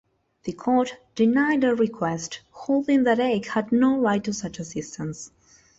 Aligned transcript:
The 0.45 0.53
court 0.53 0.97
denied 1.13 1.61
the 1.61 1.75
request, 1.75 2.39
holding 2.49 3.03
that 3.03 3.19
Ake 3.19 3.45
had 3.49 3.71
no 3.71 3.99
right 3.99 4.23
to 4.23 4.33
such 4.33 4.57
assistance. 4.57 5.29